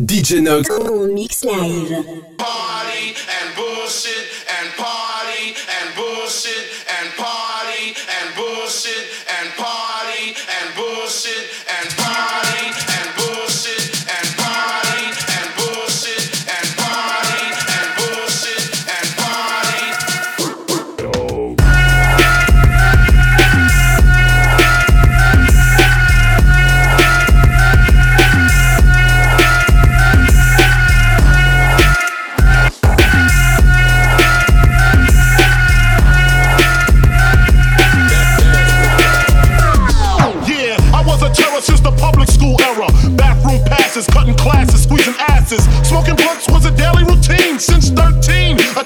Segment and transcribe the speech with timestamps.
[0.00, 0.68] DJ Nox.
[0.70, 2.04] En mix live.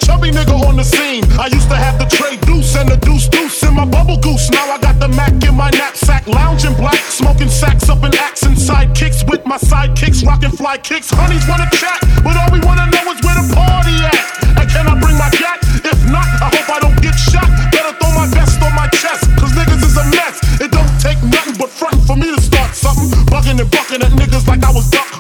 [0.03, 1.23] chubby nigga on the scene.
[1.39, 4.51] I used to have the tray deuce and the deuce deuce in my bubble goose.
[4.51, 8.43] Now I got the Mac in my knapsack, lounging black, smoking sacks up in axe
[8.43, 11.11] and sidekicks with my sidekicks, rocking fly kicks.
[11.11, 14.27] Honeys wanna chat, but all we wanna know is where the party at.
[14.59, 15.63] And can I bring my cat?
[15.87, 17.47] If not, I hope I don't get shot.
[17.71, 20.37] Better throw my vest on my chest, cause niggas is a mess.
[20.61, 23.11] It don't take nothing but frontin' for me to start something.
[23.31, 25.12] Bugging and bucking at niggas like I was ducking.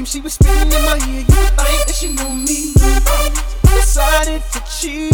[0.00, 1.20] From she was spitting in my ear.
[1.20, 2.72] You would think that she know me.
[3.64, 5.12] Decided to cheat.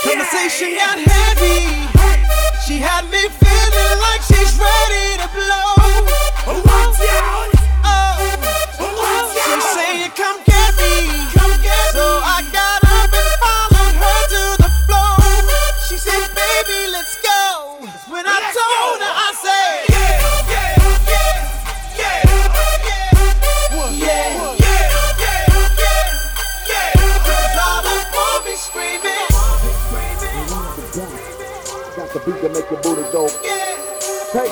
[0.00, 1.68] Conversation got heavy.
[2.64, 5.76] She had me feeling like she's ready to blow.
[6.48, 7.49] Oh, watch out.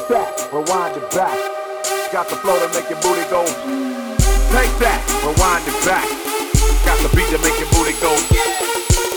[0.09, 1.37] That, rewind it back.
[2.13, 3.45] Got the flow to make your booty go.
[4.53, 6.09] Take that, rewind it back.
[6.85, 8.13] Got the beat to make your booty go.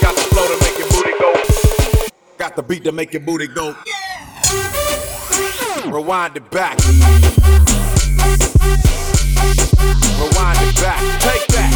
[0.02, 1.32] Got the flow to make your booty go.
[2.38, 3.76] Got the beat to make your booty go.
[5.86, 6.78] Rewind it back.
[10.20, 11.02] Rewind it back.
[11.22, 11.72] Take that.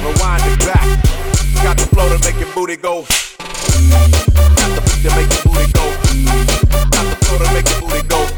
[0.00, 0.86] Rewind it back.
[1.62, 3.04] Got the flow to make your booty go.
[4.56, 5.84] Got the beat to make your booty go.
[6.90, 8.29] Got the flow to make your booty go.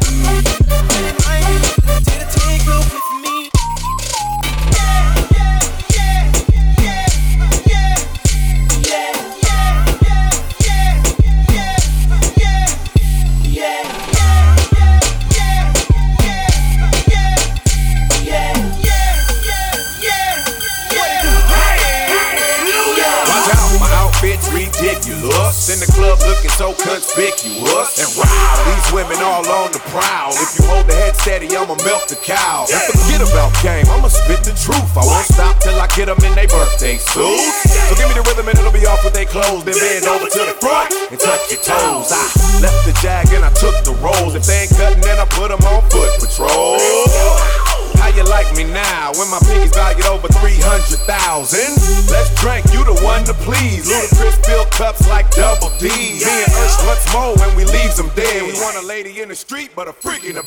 [39.42, 39.64] Clothes.
[39.64, 42.10] Then bend over to the front and touch your toes.
[42.14, 42.22] I
[42.62, 44.34] left the jag and I took the rolls.
[44.34, 46.78] If they ain't cutting, then I put them on foot patrol.
[47.98, 51.06] How you like me now when my pinky's valued over 300,000?
[52.10, 53.86] Let's drink, you the one to please.
[53.86, 55.86] Ludacris fill cups like double D.
[55.86, 58.42] Me and Ursh once more when we leaves them dead.
[58.42, 60.41] We want a lady in the street, but a freak in the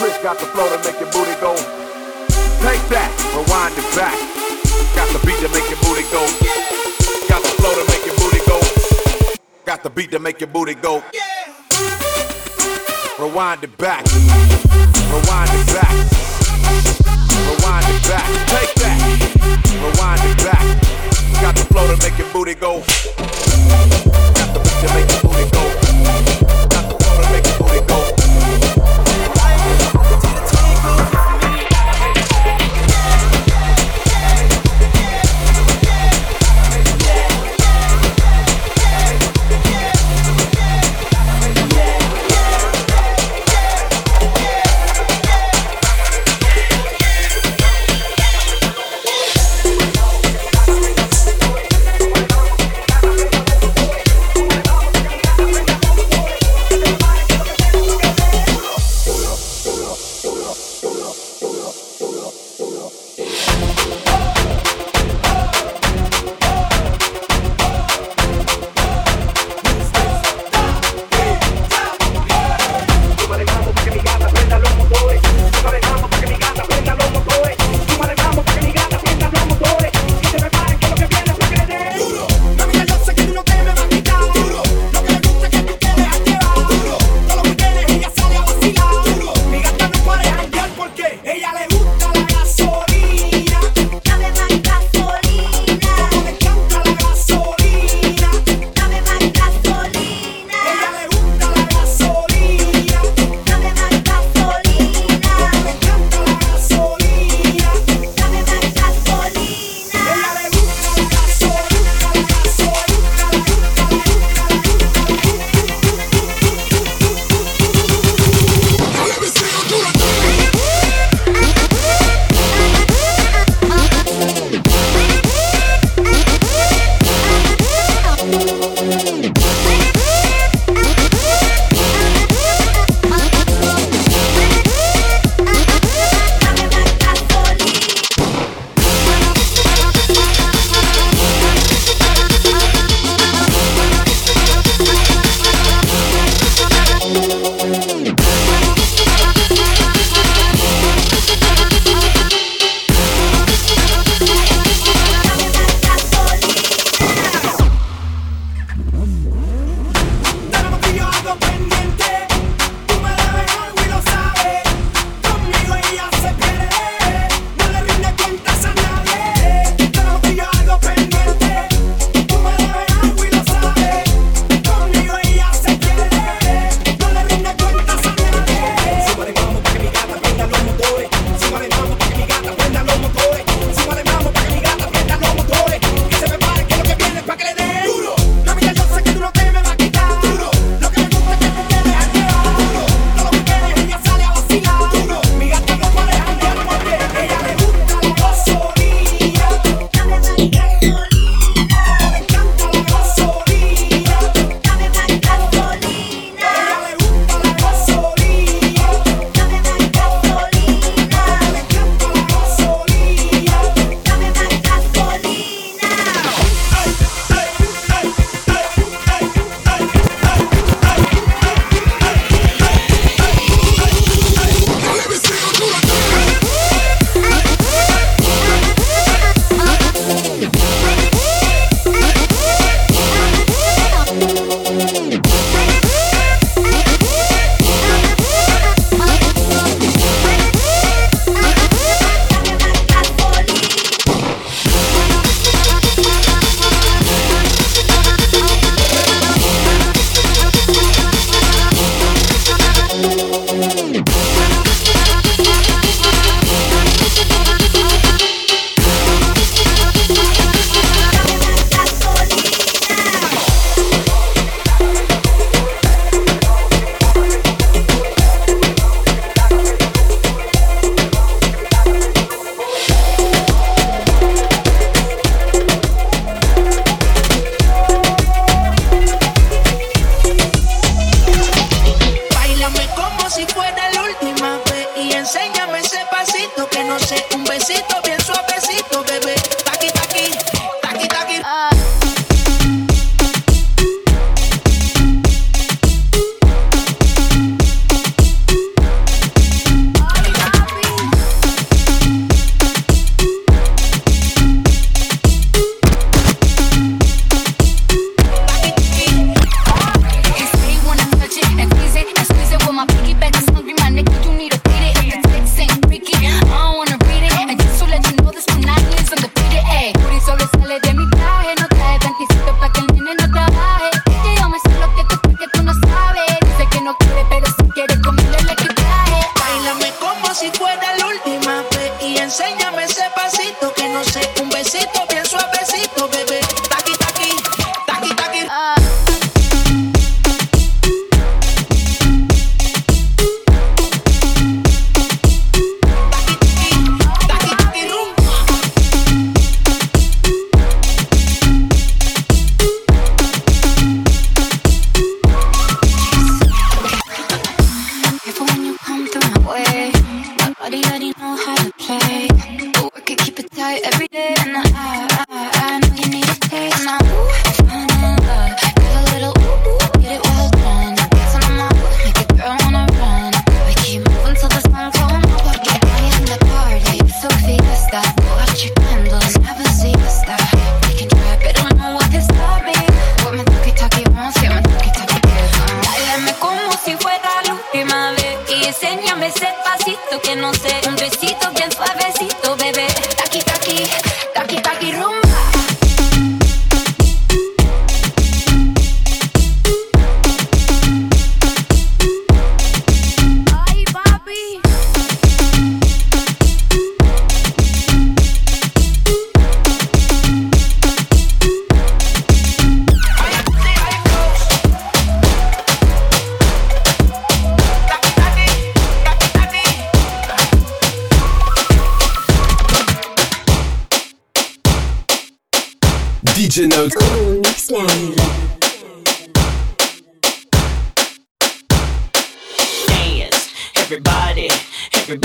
[0.00, 1.54] Ludacris got the flow to make your booty go.
[2.64, 4.16] Take that, rewind it back.
[4.96, 6.24] Got the beat to make your booty go.
[7.28, 8.56] Got the flow to make your booty go.
[9.66, 11.02] Got the beat to make your booty go.
[13.18, 14.06] Rewind it back.
[15.12, 15.92] Rewind it back.
[17.44, 18.28] Rewind it back.
[18.48, 18.98] Take that.
[19.84, 20.64] Rewind it back.
[21.42, 22.80] Got the flow to make your booty go.
[24.32, 25.79] Got the beat to make your booty go.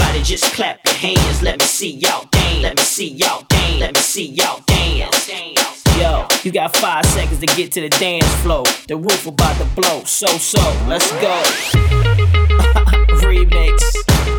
[0.06, 1.42] Everybody just clap your hands.
[1.42, 2.64] Let me see y'all dance.
[2.64, 3.80] Let me see y'all dance.
[3.80, 5.30] Let me see y'all dance.
[5.98, 8.66] Yo, you got five seconds to get to the dance floor.
[8.88, 10.04] The roof about to blow.
[10.04, 12.92] So, so, let's go.
[13.36, 13.84] Remix.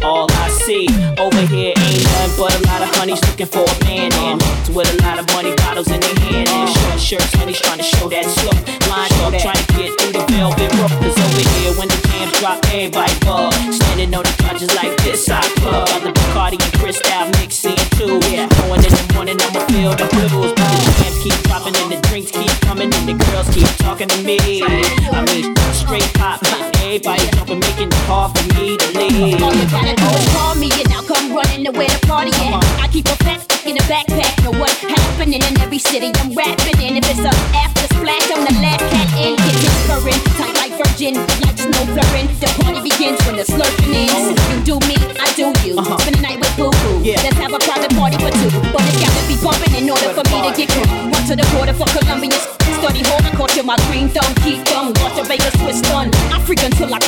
[0.03, 3.85] All I see over here ain't nothing but a lot of honeys looking for a
[3.85, 4.41] man and
[4.75, 7.35] with a lot of money bottles in their hand and short shirts.
[7.35, 8.57] Honey's trying to show that slow
[8.89, 10.97] line up, trying to get through the velvet rope.
[11.03, 13.53] Cause over here when the jams drop, everybody bug.
[13.73, 15.89] Standing on the couches like this, I club.
[15.89, 18.17] Got the Bacardi and Cristal mixing too.
[18.33, 20.86] Yeah, going in the morning, I'ma feel the blues.
[20.99, 24.39] Jams keep dropping and the drinks keep coming and the girls keep talking to me.
[24.63, 26.41] I mean, straight pop,
[26.83, 29.43] everybody jumping, making it hard for me to leave.
[29.43, 32.65] All you gotta do call me and I'll come running to where the party at.
[32.81, 34.31] I keep a fat in a backpack.
[34.45, 36.97] Know what's happening in every city I'm rapping in.
[36.97, 39.35] If it's a after splash, I'm the last cat in.
[39.37, 42.31] Get purring, tight like virgin, like snow blurring.
[42.39, 44.39] The party begins when the slurping ends.
[44.55, 45.75] You do me, I do you.
[45.79, 45.99] Uh-huh.
[45.99, 47.03] Spend the night with boo boo.
[47.03, 47.19] Yeah.
[47.27, 48.51] Let's have a private party for two.
[48.71, 50.87] But it's gotta be bumping in order for me to get cool.
[51.11, 52.39] Run to the border for Columbia.
[52.79, 54.95] Study hard, I caught you my green thumb, keep thumb.
[55.03, 56.15] Watch the Vegas twist on.
[56.31, 57.01] I freak until I,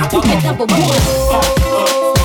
[0.00, 2.15] I at number one.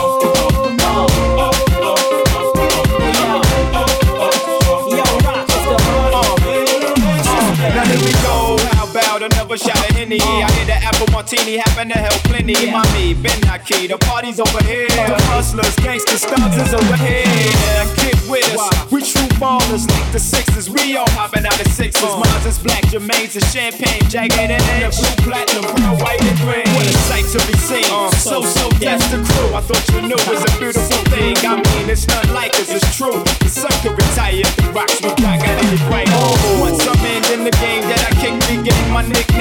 [9.23, 10.19] out of now about shot of Henny?
[10.21, 12.71] I hear the apple martini happen to help plenty.
[12.71, 14.87] Mommy, Ben Naki, the party's over here.
[14.87, 17.27] The hustlers, gangsters, thugs is over here.
[17.99, 18.91] Get with us.
[18.91, 20.69] We true ballers like the Sixers.
[20.69, 22.03] We all hopping out of sixes.
[22.03, 22.23] Uh.
[22.23, 26.67] Mines is black, Jermaine's is champagne, jagged and the blue platinum, pearl white and green.
[26.75, 27.91] What a sight to be seen.
[27.91, 28.11] Uh.
[28.15, 29.51] So, so, that's the crew.
[29.51, 31.35] I thought you knew it was a beautiful thing.
[31.43, 33.19] I mean, it's not like us, it's true.
[33.43, 36.07] The sun could retire if the rocks we got got any right.
[36.11, 38.77] Oh, once I'm in, the game that I can't begin.
[38.93, 39.40] My nickname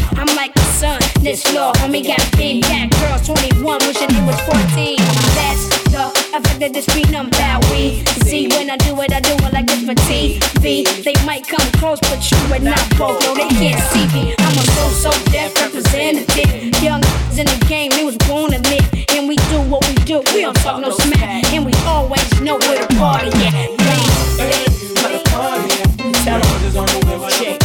[1.21, 4.97] this law, homie got big cat girls, 21, wishing it was 14.
[5.37, 7.63] That's the effect that this I'm about.
[7.69, 10.85] We see when I do it, I do it like it's for TV.
[11.03, 13.21] They might come close, but you and not both.
[13.21, 14.33] No, they can't see me.
[14.39, 16.81] I'm a So So Def representative.
[16.81, 17.01] Young
[17.37, 20.21] in the game, they was born to live, and we do what we do.
[20.33, 23.69] We don't talk no smack, and we always know where the party at.
[26.23, 26.51] Tell 'em.
[27.29, 27.60] Check, check,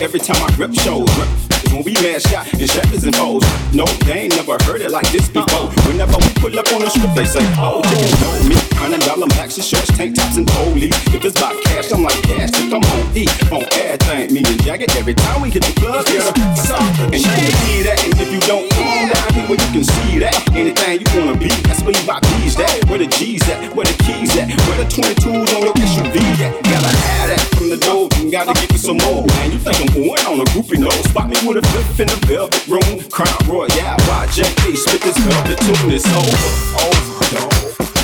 [0.00, 3.42] Every time I rip shows, when we man shot and shepherds and foes.
[3.74, 5.66] No, they ain't never heard it like this before.
[5.90, 8.56] Whenever we pull up on the strip, they say, Oh, chicken know me.
[8.78, 10.94] Hundred dollar max and shorts, tank tops and holy.
[11.10, 12.50] If it's about cash, I'm like cash.
[12.54, 14.94] If I'm on E, on everything, me and Jagged.
[14.94, 17.10] Every time we hit the club, yeah, something.
[17.10, 17.98] And you can see that.
[18.04, 20.36] And if you don't, come on down here where you can see that.
[20.54, 22.86] Anything you wanna be, that's where you buy B's at.
[22.86, 26.52] Where the G's at, where the keys at, where the 22s on your SUV at.
[26.62, 29.26] Gotta have that from the door, you gotta get me some more.
[29.26, 30.94] Man, you think I'm going on a groupie nose?
[31.10, 33.08] Spot me with a fifth in the velvet room.
[33.10, 38.03] Crown Royal, Project A, spit this velvet tune, it's over, over, dog.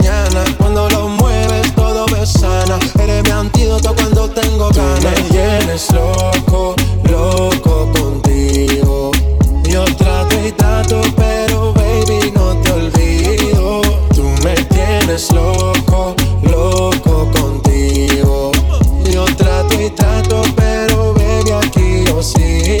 [2.71, 3.03] Sana.
[3.03, 5.03] Eres mi antídoto cuando tengo ganas.
[5.03, 6.75] Me tienes loco,
[7.09, 9.11] loco contigo.
[9.63, 13.81] Yo trato y trato, pero baby no te olvido.
[14.15, 18.51] Tú me tienes loco, loco contigo.
[19.11, 22.80] Yo trato y trato, pero baby aquí yo sigo.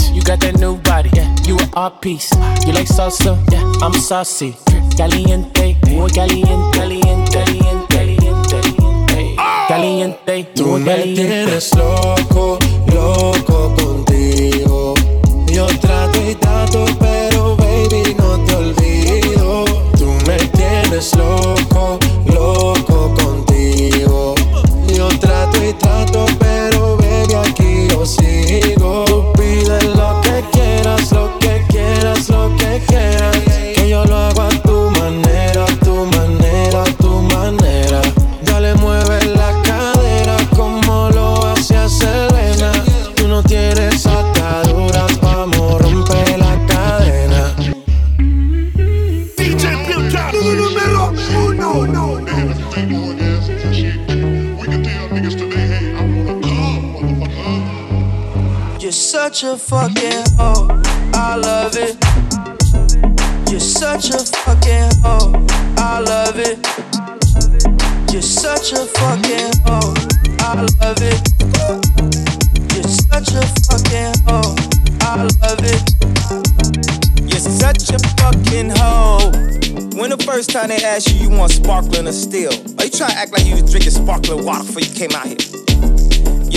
[0.31, 1.35] You got that new body, yeah.
[1.45, 2.31] You an art piece.
[2.65, 3.69] You like salsa, yeah.
[3.81, 4.55] I'm saucy.
[4.95, 8.15] Caliente, muy caliente, caliente, caliente,
[8.47, 9.35] caliente,
[9.67, 10.43] caliente.
[10.55, 12.57] Tú me tienes loco,
[12.93, 14.93] loco contigo.
[15.47, 19.65] Yo trato y trato, pero baby no te olvido.
[19.97, 24.35] Tú me tienes loco, loco contigo.
[24.95, 29.03] Yo trato y trato, pero baby aquí yo sigo.
[29.05, 29.80] Tú pides
[31.11, 33.37] lo que quieras, lo que quieras.
[33.75, 38.01] Que yo lo hago a tu manera, a tu manera, a tu manera.
[38.43, 42.71] Dale, mueve la cadera como lo hacía Selena.
[43.15, 44.05] Tú no tienes
[59.21, 60.67] such a fucking hoe.
[61.13, 61.95] I love it.
[63.51, 65.45] You're such a fucking hoe.
[65.77, 66.57] I love it.
[68.11, 69.93] You're such a fucking hoe.
[70.39, 71.21] I love it.
[72.73, 74.55] You're such a fucking hoe.
[75.01, 75.81] I love it.
[77.29, 79.29] You're such a fucking hoe.
[79.99, 82.53] When the first time they asked you, you want sparkling or still?
[82.79, 85.27] Are you trying to act like you was drinking sparkling water before you came out
[85.27, 85.50] here?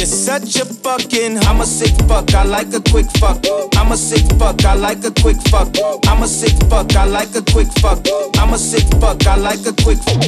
[0.05, 1.38] You're such a fucking.
[1.49, 2.35] I'm a sick fuck.
[2.35, 3.40] I like a quick fuck.
[3.75, 4.62] I'm a sick fuck.
[4.62, 5.73] I like a quick fuck.
[6.07, 6.95] I'm a sick fuck.
[6.95, 8.05] I like a quick fuck.
[8.37, 9.27] I'm a sick fuck.
[9.27, 10.21] I like a quick fuck.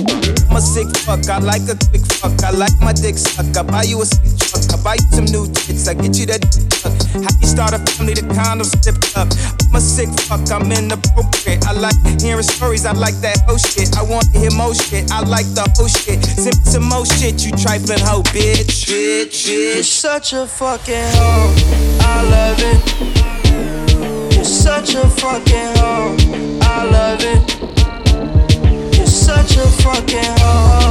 [0.48, 1.28] I'm a sick fuck.
[1.28, 2.42] I like a quick fuck.
[2.42, 3.54] I like my dick suck.
[3.54, 4.64] I buy you a sick truck.
[4.72, 5.86] I buy you some new tits.
[5.88, 6.72] I get you that dick.
[7.12, 8.14] How you start a family?
[8.14, 9.28] The condoms slipped up.
[9.68, 10.40] I'm a sick fuck.
[10.56, 11.68] I'm inappropriate.
[11.68, 12.86] I like hearing stories.
[12.86, 13.92] I like that whole shit.
[13.92, 15.12] I want to hear more shit.
[15.12, 16.24] I like the whole shit.
[16.24, 17.44] Sip some more shit.
[17.44, 18.88] You trifling hoe, bitch.
[18.88, 19.65] Bitch.
[19.74, 21.54] You're such a fucking hoe.
[22.00, 24.34] I love it.
[24.34, 26.16] You're such a fucking hoe.
[26.62, 28.96] I love it.
[28.96, 30.86] You're such a fucking hoe.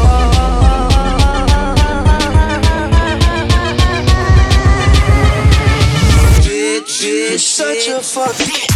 [7.00, 8.75] You're such a fucking.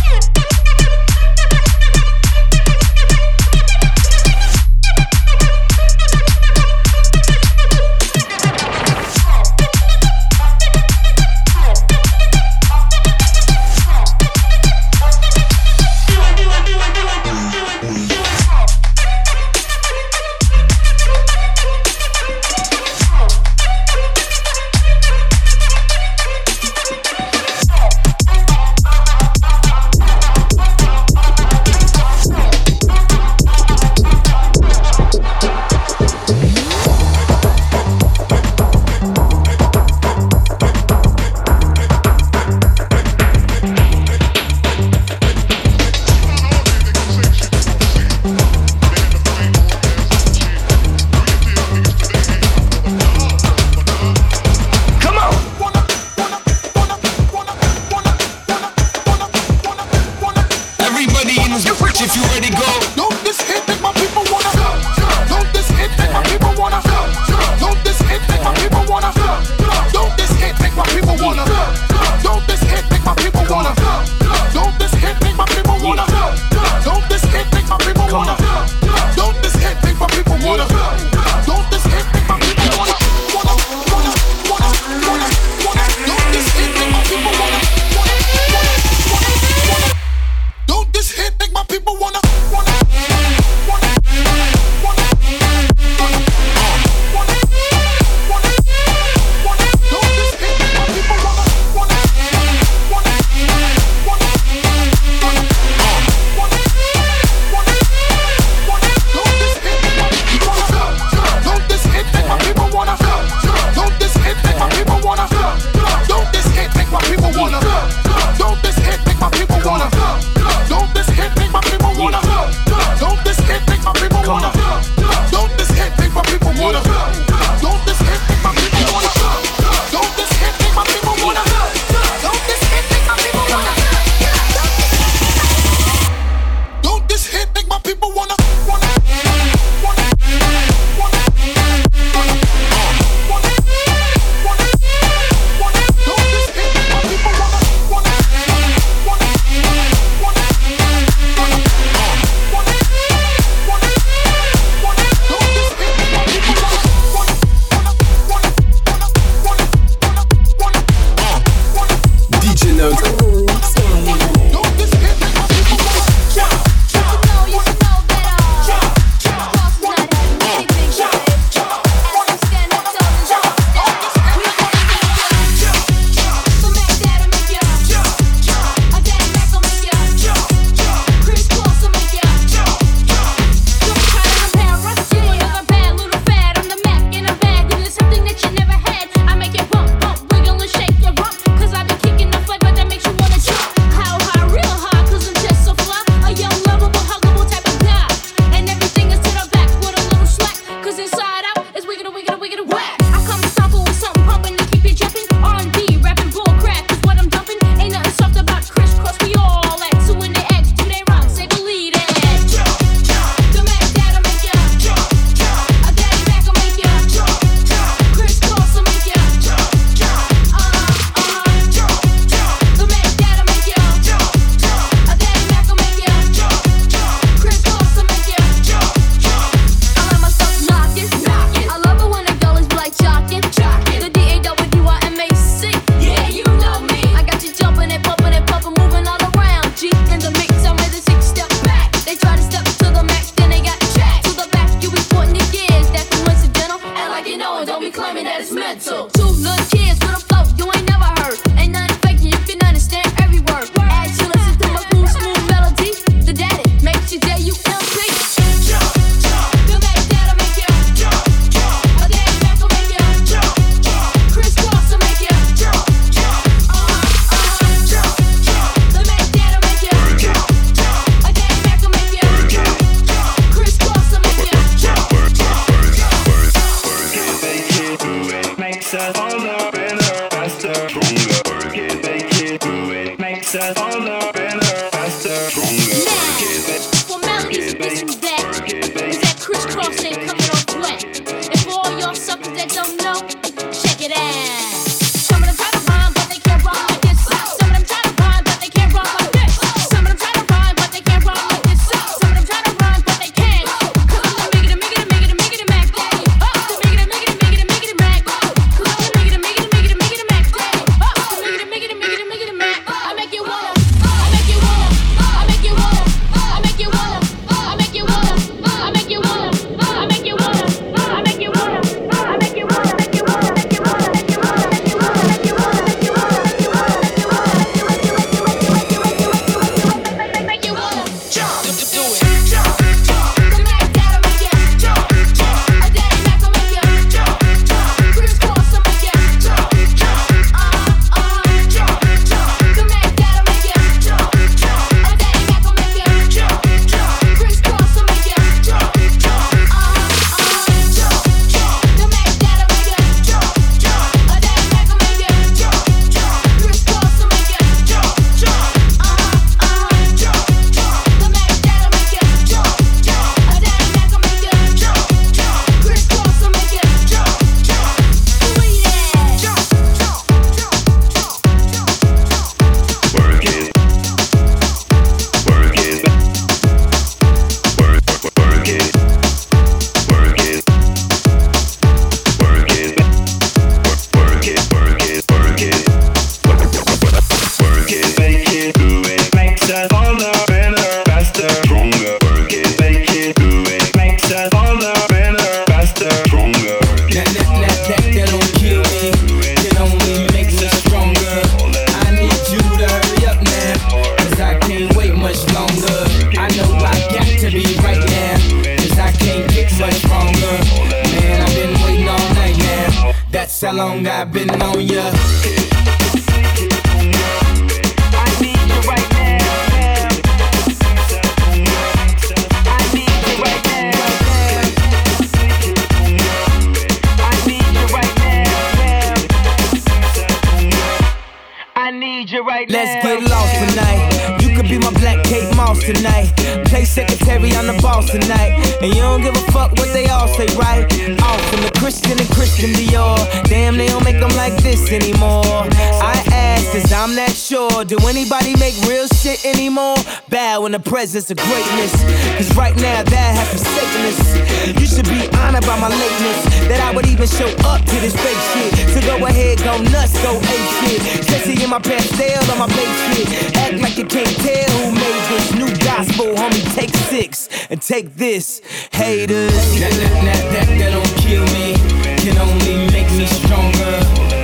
[444.50, 445.68] like this anymore.
[446.02, 447.86] I ask, cause I'm not sure.
[447.86, 449.98] Do anybody make real shit anymore?
[450.30, 451.94] Bow in the presence of greatness.
[452.38, 454.80] Cause right now, that has forsaken us.
[454.80, 456.40] You should be honored by my lateness.
[456.68, 458.72] That I would even show up to this fake shit.
[458.94, 461.02] So go ahead, go nuts, go hate shit.
[461.28, 463.58] Jesse in my Pastelle on my Bape shit.
[463.58, 466.64] Act like you can't tell who made this new gospel, homie.
[466.76, 469.54] Take six and take this, haters.
[469.80, 471.76] That, that, that, that don't kill me,
[472.24, 474.39] can only make me stronger.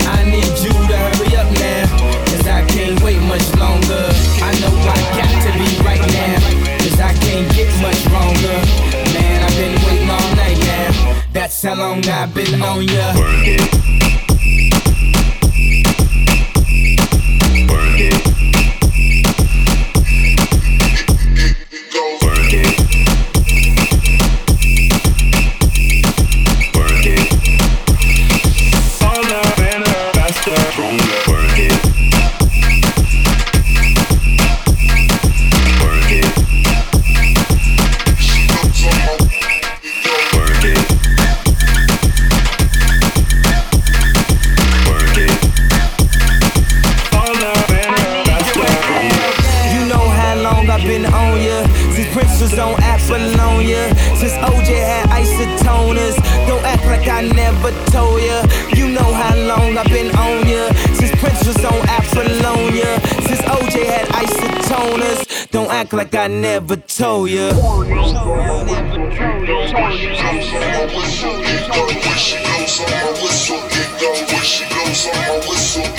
[11.46, 13.14] That's how long I've been on ya.
[13.14, 14.15] Burn.
[57.16, 58.44] I never told ya.
[58.76, 60.68] You know how long I've been on ya.
[61.00, 63.00] Since Prince was on Apollonia.
[63.24, 65.50] Since OJ had Isotoners.
[65.50, 67.54] Don't act like I never told ya.
[75.48, 75.96] Whistle,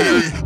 [0.00, 0.39] Shake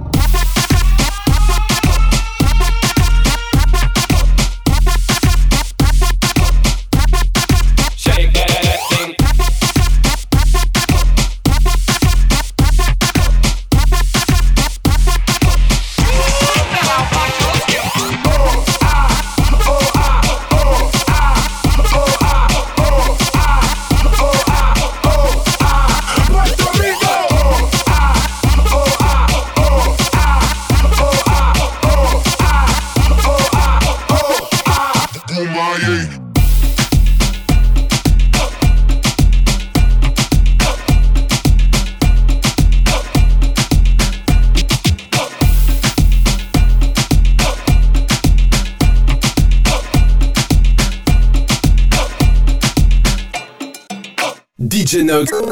[55.14, 55.43] DJ